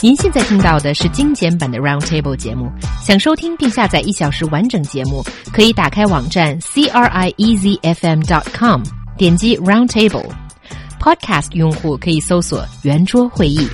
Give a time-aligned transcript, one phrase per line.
[0.00, 2.70] 您现在听到的是精简版的 Roundtable 节目。
[3.02, 8.82] 想收听并下载一小时完整节目，可以打开网站 c r i e z f m dot com，
[9.16, 13.66] 点击 Roundtable。Podcast 用户可以搜索圆桌会议。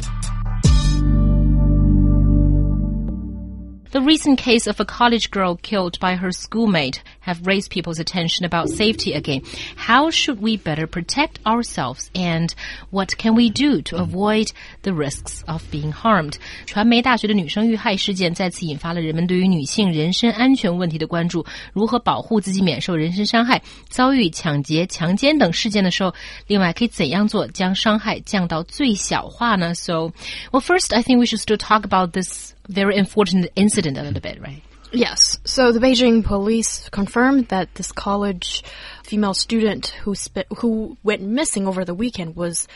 [3.93, 8.45] The recent case of a college girl killed by her schoolmate have raised people's attention
[8.45, 9.43] about safety again.
[9.77, 12.55] How should we better protect ourselves and
[12.91, 14.53] what can we do to avoid
[14.83, 16.35] the risks of being harmed?
[16.67, 21.45] 传媒大学的女生遇害事件再次引发了人们对于女性人身安全问题的关注。
[21.73, 23.61] 如何保护自己免受人身伤害？
[23.89, 26.15] 遭遇抢劫、强奸等事件的时候，
[26.47, 29.75] 另外可以怎样做将伤害降到最小化呢？
[29.75, 30.13] So,
[30.51, 34.21] well, first, I think we should still talk about this very unfortunate incident a little
[34.21, 34.61] bit, right?
[34.92, 35.40] Yes.
[35.46, 38.64] So the Beijing police confirmed that this college
[39.04, 40.16] female student who
[40.58, 42.68] who went missing over the weekend was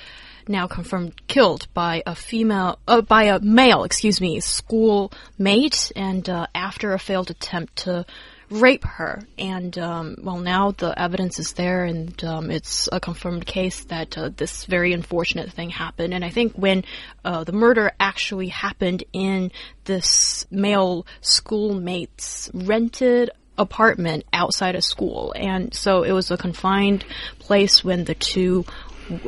[0.48, 6.48] now confirmed killed by a female, uh, by a male, excuse me, schoolmate, and uh,
[6.56, 8.06] after a failed attempt to
[8.50, 9.22] rape her.
[9.38, 14.18] And um, well, now the evidence is there, and um, it's a confirmed case that
[14.18, 16.14] uh, this very unfortunate thing happened.
[16.14, 16.84] And I think when
[17.24, 19.52] uh, the murder actually happened in
[19.86, 25.34] this male schoolmate's rented apartment outside of school.
[25.36, 27.06] And so it was a confined
[27.40, 28.66] place when the two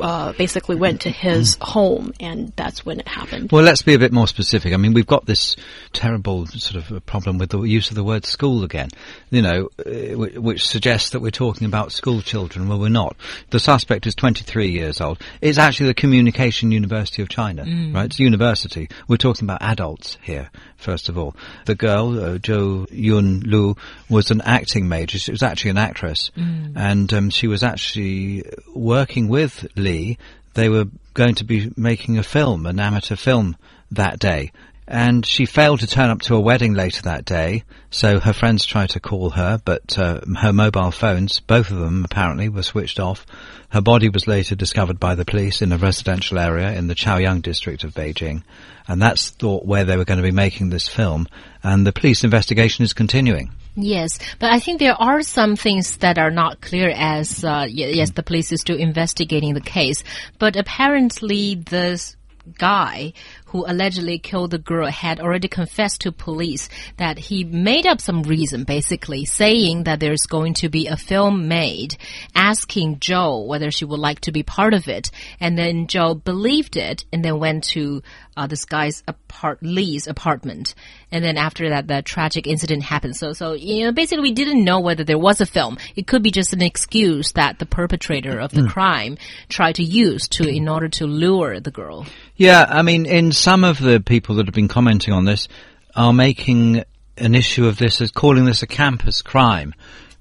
[0.00, 3.50] uh, basically went to his home, and that's when it happened.
[3.52, 4.72] Well, let's be a bit more specific.
[4.72, 5.56] I mean, we've got this
[5.92, 8.90] terrible sort of problem with the use of the word school again,
[9.30, 12.68] you know, uh, which suggests that we're talking about school children.
[12.68, 13.16] Well, we're not.
[13.50, 15.20] The suspect is 23 years old.
[15.40, 17.94] It's actually the Communication University of China, mm.
[17.94, 18.06] right?
[18.06, 18.88] It's a university.
[19.08, 21.34] We're talking about adults here, first of all.
[21.66, 23.76] The girl, uh, Zhou Yun Lu,
[24.08, 25.18] was an acting major.
[25.18, 26.72] She was actually an actress, mm.
[26.76, 30.18] and um, she was actually working with Lee,
[30.54, 33.56] they were going to be making a film, an amateur film
[33.90, 34.52] that day.
[34.88, 38.66] And she failed to turn up to a wedding later that day, so her friends
[38.66, 42.98] tried to call her, but uh, her mobile phones, both of them apparently, were switched
[42.98, 43.24] off.
[43.68, 47.42] Her body was later discovered by the police in a residential area in the Chaoyang
[47.42, 48.42] district of Beijing,
[48.88, 51.28] and that's thought where they were going to be making this film,
[51.62, 53.52] and the police investigation is continuing.
[53.74, 58.10] Yes, but I think there are some things that are not clear as, uh, yes,
[58.10, 60.04] the police is still investigating the case.
[60.38, 62.16] But apparently this
[62.58, 63.12] guy
[63.46, 68.22] who allegedly killed the girl had already confessed to police that he made up some
[68.22, 71.96] reason, basically saying that there's going to be a film made,
[72.34, 75.10] asking Zhou whether she would like to be part of it.
[75.38, 78.02] And then Zhou believed it and then went to
[78.36, 80.74] uh, this guy's apart Lee's apartment.
[81.10, 83.16] And then after that, the tragic incident happened.
[83.16, 85.78] So, so, you know, basically we didn't know whether there was a film.
[85.96, 88.70] It could be just an excuse that the perpetrator of the mm.
[88.70, 92.06] crime tried to use to, in order to lure the girl.
[92.36, 95.48] Yeah, I mean, in some of the people that have been commenting on this
[95.94, 96.84] are making
[97.18, 99.74] an issue of this as calling this a campus crime.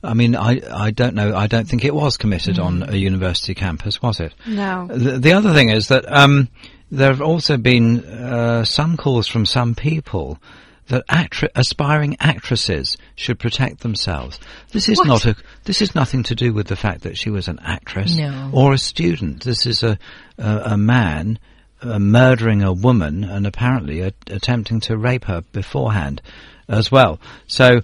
[0.04, 1.36] I mean, I, I don't know.
[1.36, 2.64] I don't think it was committed mm.
[2.64, 4.34] on a university campus, was it?
[4.48, 4.88] No.
[4.88, 6.50] The, the other thing is that um,
[6.92, 10.40] there have also been uh, some calls from some people
[10.88, 14.40] that actri- aspiring actresses should protect themselves.
[14.74, 15.08] This is what?
[15.08, 15.36] not a.
[15.64, 18.52] This is nothing to do with the fact that she was an actress no.
[18.54, 19.44] or a student.
[19.44, 19.98] This is a
[20.38, 21.40] a, a man
[21.82, 26.22] uh, murdering a woman and apparently a, attempting to rape her beforehand
[26.68, 27.20] as well.
[27.48, 27.82] So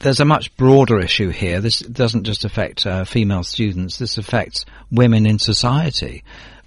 [0.00, 1.60] there's a much broader issue here.
[1.60, 3.98] This doesn't just affect uh, female students.
[3.98, 6.24] This affects women in society.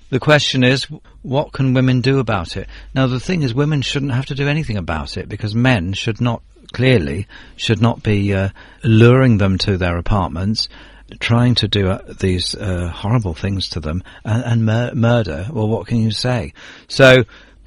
[0.09, 0.87] The question is,
[1.21, 2.67] what can women do about it?
[2.95, 6.19] Now, the thing is, women shouldn't have to do anything about it because men should
[6.19, 6.41] not,
[6.73, 8.49] clearly, should not be uh,
[8.83, 10.67] luring them to their apartments
[11.19, 15.67] trying to do uh, these uh, horrible things to them and, and mur- murder, well,
[15.67, 16.53] what can you say?
[16.87, 17.23] So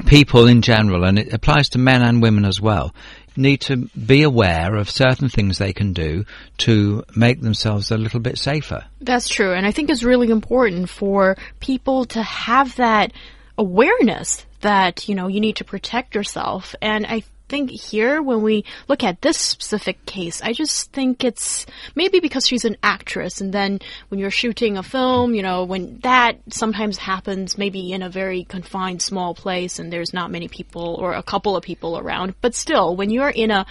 [0.07, 2.95] people in general, and it applies to men and women as well,
[3.37, 6.25] need to be aware of certain things they can do
[6.59, 8.85] to make themselves a little bit safer.
[9.01, 9.53] That's true.
[9.53, 13.13] And I think it's really important for people to have that
[13.59, 16.75] awareness that, you know, you need to protect yourself.
[16.81, 17.23] And I
[17.53, 22.47] think here, when we look at this specific case, I just think it's maybe because
[22.49, 23.79] she's an actress, and then
[24.09, 28.45] when you're shooting a film, you know, when that sometimes happens, maybe in a very
[28.45, 32.55] confined, small place, and there's not many people or a couple of people around, but
[32.55, 33.67] still, when you're in a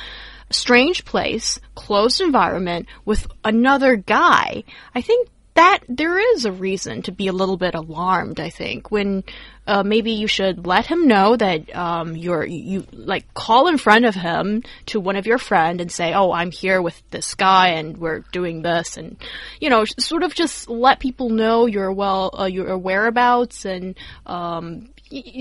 [0.52, 4.64] strange place, closed environment with another guy,
[4.94, 8.40] I think that there is a reason to be a little bit alarmed.
[8.40, 9.24] I think when
[9.68, 14.06] uh, maybe you should let him know that um, you're you like call in front
[14.06, 17.70] of him to one of your friend and say, "Oh, I'm here with this guy
[17.70, 19.18] and we're doing this," and
[19.60, 24.90] you know, sort of just let people know your well uh, your whereabouts and um,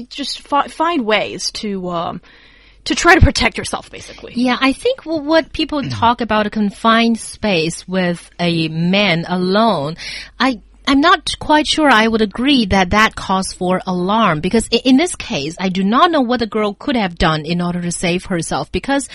[0.09, 2.21] just fi- find ways to um,
[2.85, 4.33] to try to protect yourself, basically.
[4.37, 5.91] Yeah, I think what people mm-hmm.
[5.91, 9.97] talk about a confined space with a man alone,
[10.39, 14.97] I I'm not quite sure I would agree that that calls for alarm because in
[14.97, 17.93] this case, I do not know what the girl could have done in order to
[17.93, 19.09] save herself because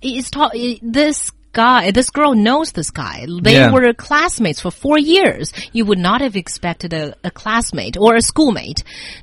[0.00, 0.52] it's ta-
[0.82, 1.32] this
[1.64, 3.16] guy, this girl knows this guy.
[3.46, 3.72] They Yeah.
[3.74, 5.46] were classmates for four years.
[5.76, 8.80] You would not have expected a, a classmate or a schoolmate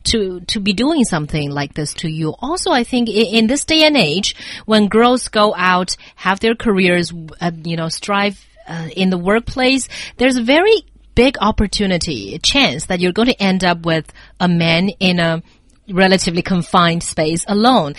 [0.10, 0.20] to
[0.52, 2.28] to be doing something like this to you.
[2.48, 4.30] Also, I think in, in this day and age,
[4.72, 7.08] when girls go out, have their careers,
[7.46, 8.36] uh, you know, strive
[8.68, 9.84] uh, in the workplace,
[10.18, 10.78] there's a very
[11.16, 14.06] big opportunity, a chance that you're going to end up with
[14.40, 15.42] a man in a
[15.90, 17.94] relatively confined space alone.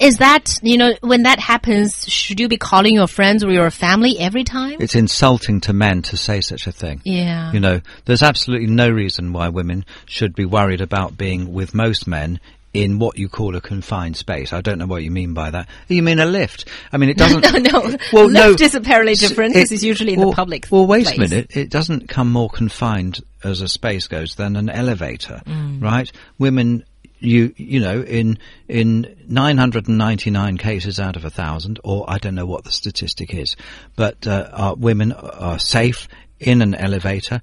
[0.00, 3.70] Is that, you know, when that happens, should you be calling your friends or your
[3.70, 4.76] family every time?
[4.80, 7.00] It's insulting to men to say such a thing.
[7.04, 7.52] Yeah.
[7.52, 12.06] You know, there's absolutely no reason why women should be worried about being with most
[12.06, 12.38] men
[12.74, 14.52] in what you call a confined space.
[14.52, 15.68] I don't know what you mean by that.
[15.88, 16.68] You mean a lift?
[16.92, 17.40] I mean, it doesn't.
[17.72, 17.96] no, no.
[18.12, 18.50] Well, no.
[18.50, 21.16] Lift is apparently different because It- it's usually in well, the public Well, wait place.
[21.16, 21.56] a minute.
[21.56, 25.82] It doesn't come more confined as a space goes than an elevator, Mm.
[25.82, 26.12] right?
[26.38, 26.84] Women,
[27.20, 28.38] you you know, in
[28.68, 33.56] in 999 cases out of a thousand, or I don't know what the statistic is,
[33.96, 37.42] but uh, are, women are safe in an elevator.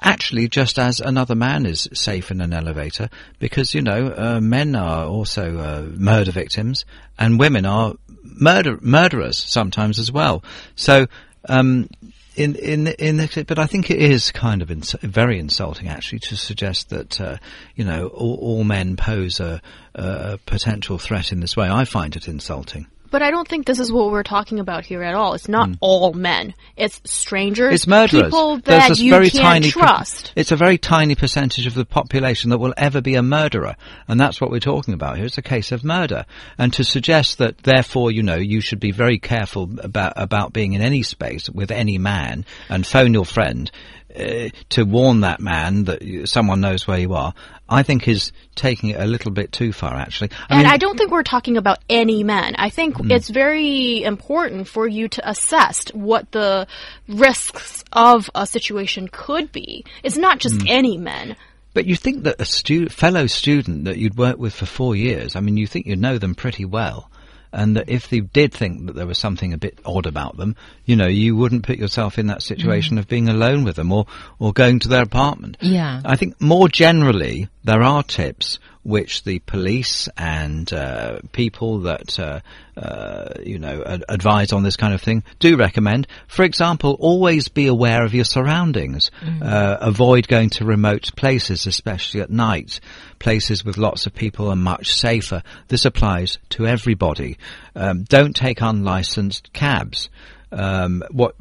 [0.00, 4.74] Actually, just as another man is safe in an elevator, because you know, uh, men
[4.74, 6.84] are also uh, murder victims,
[7.18, 10.42] and women are murder murderers sometimes as well.
[10.76, 11.06] So,
[11.48, 11.88] um,
[12.36, 16.36] in in in but I think it is kind of ins- very insulting actually to
[16.36, 17.36] suggest that uh,
[17.74, 19.60] you know all, all men pose a,
[19.94, 21.68] a potential threat in this way.
[21.68, 22.86] I find it insulting.
[23.12, 25.34] But I don't think this is what we're talking about here at all.
[25.34, 25.74] It's not hmm.
[25.80, 26.54] all men.
[26.78, 27.74] It's strangers.
[27.74, 28.24] It's murderers.
[28.24, 30.32] People There's that this you very can't tiny trust.
[30.34, 33.76] it's a very tiny percentage of the population that will ever be a murderer,
[34.08, 35.26] and that's what we're talking about here.
[35.26, 36.24] It's a case of murder,
[36.56, 40.72] and to suggest that therefore, you know, you should be very careful about about being
[40.72, 43.70] in any space with any man and phone your friend.
[44.14, 47.32] Uh, to warn that man that you, someone knows where you are,
[47.68, 49.94] I think is taking it a little bit too far.
[49.94, 50.66] Actually, I and mean.
[50.66, 52.54] I don't think we're talking about any men.
[52.58, 56.66] I think it's very important for you to assess what the
[57.08, 59.84] risks of a situation could be.
[60.02, 60.66] It's not just Hmm.
[60.68, 61.36] any men.
[61.74, 65.36] But you think that a stu- fellow student that you'd worked with for four years,
[65.36, 67.10] I mean, you think you'd know them pretty well.
[67.52, 70.56] And that if they did think that there was something a bit odd about them,
[70.86, 72.42] you know, you wouldn't put yourself in that mm.
[72.42, 74.06] situation of being alone with them or,
[74.38, 75.58] or going to their apartment.
[75.60, 76.00] Yeah.
[76.04, 82.40] I think more generally, there are tips which the police and uh, people that uh,
[82.76, 86.08] uh, you know ad- advise on this kind of thing do recommend.
[86.26, 89.10] For example, always be aware of your surroundings.
[89.40, 92.80] Uh, avoid going to remote places, especially at night.
[93.18, 95.42] Places with lots of people are much safer.
[95.68, 97.38] This applies to everybody.
[97.76, 100.08] Um, don't take unlicensed cabs
[100.52, 101.34] um, what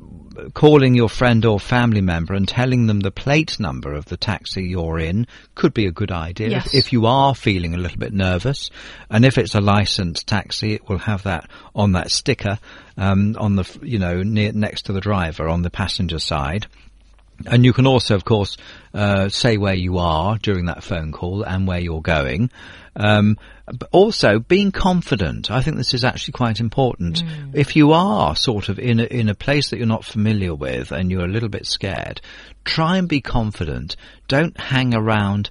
[0.53, 4.63] calling your friend or family member and telling them the plate number of the taxi
[4.63, 6.67] you're in could be a good idea Yes.
[6.67, 8.69] if, if you are feeling a little bit nervous.
[9.09, 12.59] And if it's a licensed taxi, it will have that on that sticker
[12.97, 16.67] um, on the you know near next to the driver on the passenger side.
[17.47, 18.57] And you can also, of course,
[18.93, 22.49] uh, say where you are during that phone call and where you're going.
[22.95, 25.49] Um, but also being confident.
[25.49, 27.23] I think this is actually quite important.
[27.53, 30.91] If you are sort of in a, in a place that you're not familiar with
[30.91, 32.19] and you're a little bit scared,
[32.65, 33.95] try and be confident.
[34.27, 35.49] Don't hang around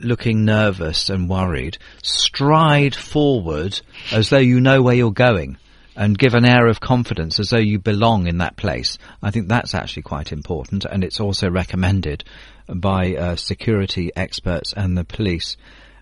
[0.00, 1.76] looking nervous and worried.
[2.02, 3.80] Stride forward
[4.10, 5.58] as though you know where you're going
[5.96, 8.98] and give an air of confidence as though you belong in that place.
[9.22, 12.24] I think that's actually quite important, and it's also recommended
[12.68, 15.56] by uh, security experts and the police.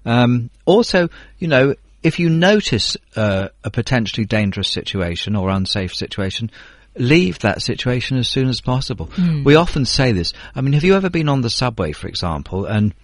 [0.04, 6.50] Um, also, you know, if you notice uh, a potentially dangerous situation or unsafe situation,
[6.96, 9.10] leave that situation as soon as possible.
[9.44, 10.32] We often say this.
[10.54, 12.94] I mean, have you ever been on the subway, for example, and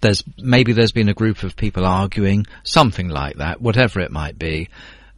[0.00, 4.38] there's maybe there's been a group of people arguing, something like that, whatever it might
[4.38, 4.68] be.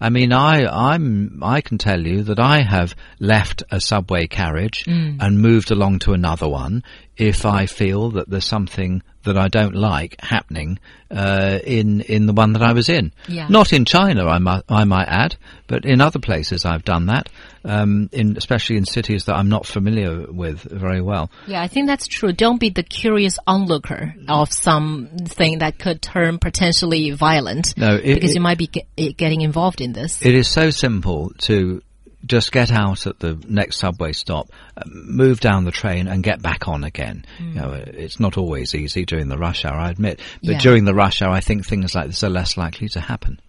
[0.03, 4.85] I mean, I I'm I can tell you that I have left a subway carriage
[4.85, 5.17] mm.
[5.21, 6.83] and moved along to another one
[7.17, 12.33] if I feel that there's something that I don't like happening uh, in in the
[12.33, 13.13] one that I was in.
[13.29, 13.47] Yeah.
[13.49, 15.37] Not in China, I might I might add,
[15.69, 17.29] but in other places I've done that.
[17.65, 21.31] Um, in especially in cities that I'm not familiar with very well.
[21.47, 22.33] Yeah, I think that's true.
[22.33, 27.77] Don't be the curious onlooker of something that could turn potentially violent.
[27.77, 30.25] No, it- because it- you might be ge- getting involved in this.
[30.25, 31.83] It is so simple to
[32.25, 36.41] just get out at the next subway stop, uh, move down the train, and get
[36.41, 37.25] back on again.
[37.41, 40.59] You know, it's not always easy during the rush hour, I admit, but Yeah.
[40.59, 43.41] during the rush hour, I think things like this are less likely to happen.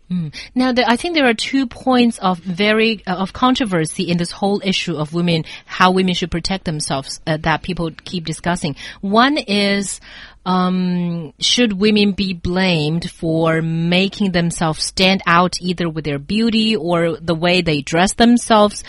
[0.55, 4.31] Now, the, I think there are two points of very uh, of controversy in this
[4.31, 8.75] whole issue of women, how women should protect themselves uh, that people keep discussing.
[9.01, 9.99] One is.
[10.45, 17.15] Um, should women be blamed for making themselves stand out either with their beauty or
[17.15, 18.83] the way they dress themselves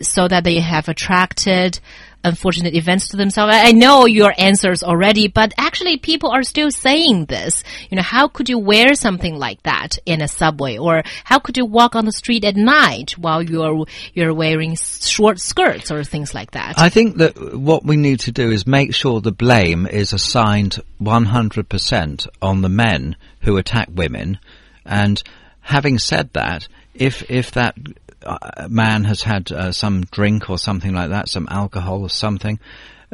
[0.00, 1.78] so that they have attracted
[2.24, 3.54] unfortunate events to themselves?
[3.54, 7.62] I know your answers already, but actually people are still saying this.
[7.90, 10.78] You know, how could you wear something like that in a subway?
[10.78, 15.38] Or how could you walk on the street at night while you're, you're wearing short
[15.40, 16.78] skirts or things like that?
[16.78, 20.80] I think that what we need to do is make sure the blame is assigned
[21.00, 24.38] 100% on the men who attack women.
[24.84, 25.22] And
[25.60, 27.76] having said that, if, if that
[28.68, 32.58] man has had uh, some drink or something like that, some alcohol or something,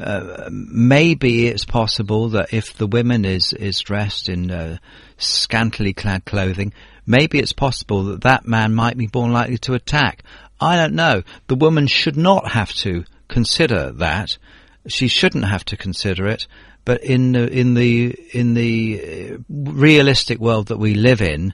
[0.01, 4.79] uh, maybe it's possible that if the woman is, is dressed in uh,
[5.19, 6.73] scantily clad clothing,
[7.07, 10.23] maybe it's possible that that man might be more likely to attack.
[10.61, 11.23] I don't know.
[11.49, 14.39] The woman should not have to consider that.
[14.87, 16.47] She shouldn't have to consider it.
[16.87, 21.53] But in the, in the, in the uh, realistic world that we live in,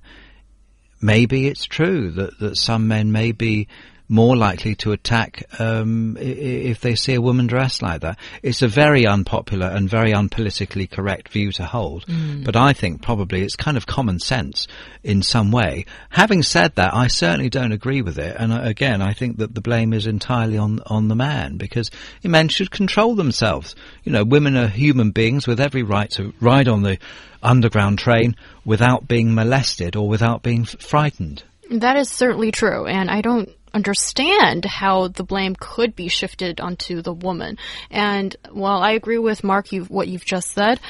[1.01, 3.69] maybe it's true that, that some men may be
[4.09, 8.19] more likely to attack um, if they see a woman dressed like that.
[8.43, 12.05] It's a very unpopular and very unpolitically correct view to hold,
[12.45, 14.69] but I think probably it's kind of common sense
[15.03, 15.87] in some way.
[16.11, 19.55] Having said that, I certainly don't agree with it, and uh, again, I think that
[19.55, 21.91] the blame is entirely on on the man because
[22.23, 23.75] men should control themselves.
[24.05, 26.99] You know, women are human beings with every right to ride on the
[27.43, 31.43] underground train without being molested or without being f- frightened.
[31.71, 37.03] That is certainly true, and I don't understand how the blame could be shifted onto
[37.03, 37.59] the woman.
[37.91, 40.81] And while I agree with Mark, you what you've just said,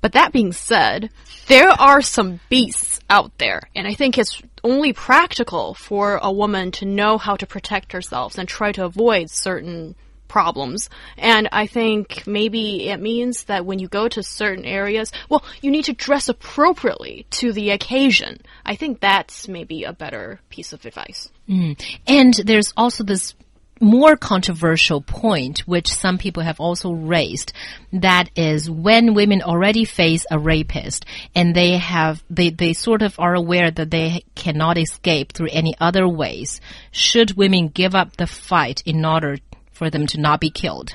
[0.00, 1.10] but that being said,
[1.46, 6.70] there are some beasts out there, and I think it's only practical for a woman
[6.72, 9.94] to know how to protect herself and try to avoid certain
[10.30, 10.88] problems.
[11.18, 15.70] And I think maybe it means that when you go to certain areas, well, you
[15.70, 18.40] need to dress appropriately to the occasion.
[18.64, 21.30] I think that's maybe a better piece of advice.
[21.50, 21.98] Mm.
[22.06, 23.34] And there's also this
[23.80, 27.52] more controversial point, which some people have also raised,
[27.92, 33.18] that is when women already face a rapist and they have, they, they sort of
[33.18, 36.60] are aware that they cannot escape through any other ways,
[36.92, 39.38] should women give up the fight in order
[39.72, 40.94] for them to not be killed?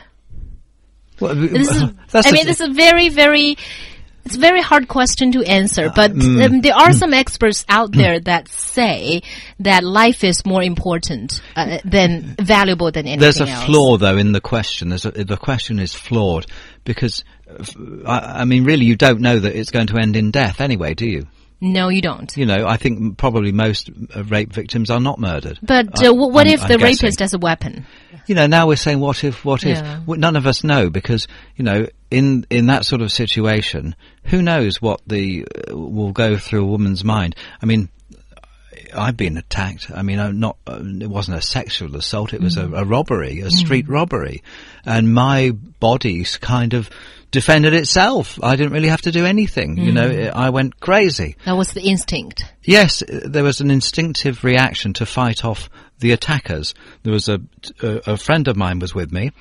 [1.19, 1.81] Well, This is,
[2.13, 3.57] I mean, this is a very, very,
[4.25, 6.43] it's a very hard question to answer, but mm.
[6.43, 9.21] um, there are some experts out there that say
[9.59, 13.65] that life is more important uh, than valuable than anything There's a else.
[13.65, 14.89] flaw, though, in the question.
[14.89, 16.47] There's a, the question is flawed
[16.85, 17.23] because,
[18.05, 20.95] I, I, mean, really, you don't know that it's going to end in death anyway,
[20.95, 21.27] do you?
[21.61, 22.35] No, you don't.
[22.35, 25.59] You know, I think probably most uh, rape victims are not murdered.
[25.61, 27.05] But uh, wh- what I'm- if I'm the guessing.
[27.05, 27.85] rapist has a weapon?
[28.27, 29.77] You know, now we're saying what if, what if?
[29.77, 29.99] Yeah.
[30.07, 34.81] None of us know because, you know, in, in that sort of situation, who knows
[34.81, 37.35] what the, uh, will go through a woman's mind.
[37.61, 37.89] I mean,
[38.95, 39.91] I've been attacked.
[39.93, 43.41] I mean, I'm not, uh, it wasn't a sexual assault, it was a, a robbery,
[43.41, 44.43] a street robbery.
[44.85, 46.89] And my body's kind of
[47.31, 48.39] defended itself.
[48.41, 49.77] I didn't really have to do anything.
[49.77, 51.35] You know, I went crazy.
[51.43, 52.45] That was the instinct.
[52.63, 55.69] Yes, uh, there was an instinctive reaction to fight off
[55.99, 56.73] the attackers.
[57.03, 57.41] There was a,
[57.81, 59.31] a, a friend of mine was with me,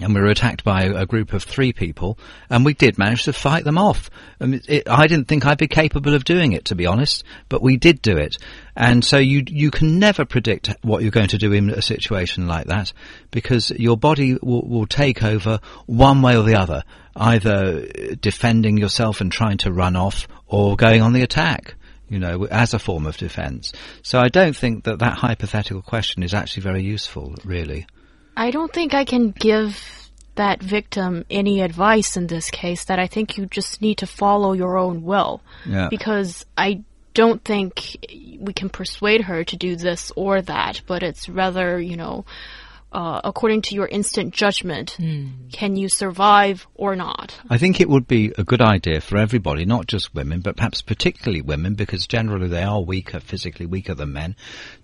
[0.00, 2.18] and we were attacked by a group of three people,
[2.50, 4.10] and we did manage to fight them off.
[4.40, 7.24] And it, it, I didn't think I'd be capable of doing it, to be honest,
[7.48, 8.36] but we did do it.
[8.74, 12.48] And so you you can never predict what you're going to do in a situation
[12.48, 12.92] like that,
[13.30, 16.82] because your body will, will take over one way or the other,
[17.14, 17.86] either
[18.20, 21.76] defending yourself and trying to run off, or going on the attack
[22.08, 23.72] you know, as a form of defence.
[24.02, 27.86] So I don't think that that hypothetical question is actually very useful, really.
[28.36, 33.06] I don't think I can give that victim any advice in this case that I
[33.06, 35.40] think you just need to follow your own will.
[35.64, 35.88] Yeah.
[35.88, 36.82] Because I
[37.14, 37.96] don't think
[38.40, 42.24] we can persuade her to do this or that, but it's rather, you know,
[42.94, 44.96] uh, according to your instant judgment,
[45.52, 47.38] can you survive or not?
[47.50, 50.80] I think it would be a good idea for everybody, not just women, but perhaps
[50.80, 54.36] particularly women, because generally they are weaker, physically weaker than men,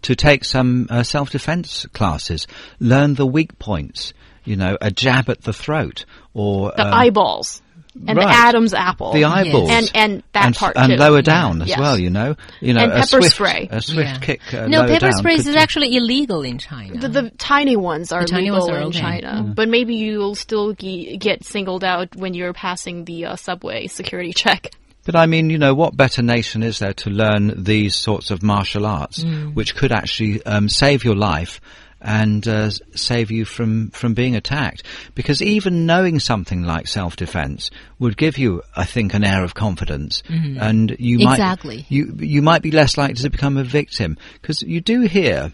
[0.03, 2.47] to take some uh, self-defense classes,
[2.81, 4.13] learn the weak points,
[4.45, 7.63] you know, a jab at the throat, or The um, eyeballs.
[8.07, 8.27] And Right.
[8.27, 10.97] the Adam's apple, the eyeballs and and that and, part and too.
[10.99, 11.79] lower down as Yes.
[11.79, 11.99] well.
[11.99, 13.69] You know, you know, And a pepper swift, spray.
[13.71, 14.19] a swift Yeah.
[14.19, 14.41] kick.
[14.55, 16.99] Uh, no, lower pepper down sprays is actually illegal in China.
[17.01, 19.01] The, the tiny ones are tiny legal ones are in okay.
[19.01, 19.55] China, Mm.
[19.55, 24.33] but maybe you'll still ge- get singled out when you're passing the uh, subway security
[24.33, 24.71] check.
[25.05, 28.43] But I mean, you know, what better nation is there to learn these sorts of
[28.43, 29.55] martial arts, Mm.
[29.55, 31.61] which could actually um, save your life
[32.01, 34.83] and uh, save you from, from being attacked?
[35.15, 40.23] Because even knowing something like self-defense would give you, I think, an air of confidence,
[40.29, 41.43] and you might Mm-hmm.
[41.43, 41.87] Exactly.
[41.89, 45.53] you you might be less likely to become a victim because you do hear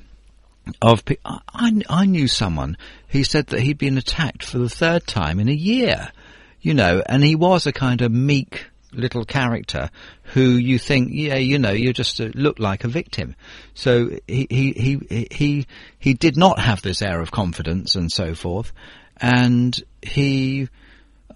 [0.83, 2.77] of pe- I I knew someone
[3.09, 6.11] who said that he'd been attacked for the third time in a year,
[6.61, 9.91] you know, and he was a kind of meek little character
[10.23, 13.37] who you think, yeah, you know, you just uh, look like a victim.
[13.75, 15.67] So he, he, he, he,
[15.99, 18.73] he did not have this air of confidence and so forth.
[19.19, 20.69] And he,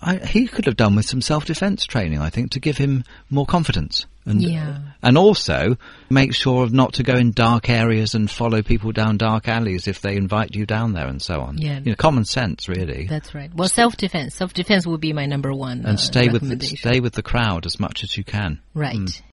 [0.00, 3.46] I, he could have done with some self-defense training, I think, to give him more
[3.46, 4.06] confidence.
[4.26, 4.78] And, Yeah.
[5.02, 5.76] and also
[6.10, 9.88] make sure of not to go in dark areas and follow people down dark alleys
[9.88, 11.56] if they invite you down there and so on.
[11.58, 11.78] Yeah.
[11.78, 13.06] You know, common sense, really.
[13.08, 13.50] That's right.
[13.54, 14.34] Well, self-defense.
[14.34, 15.78] Self-defense would be my number one.
[15.86, 18.60] and uh, stay with the, stay with the crowd as much as you can.
[18.74, 18.96] Right.
[18.96, 19.22] Mm.